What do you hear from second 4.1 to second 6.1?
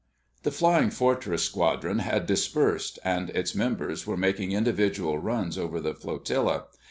making individual runs over the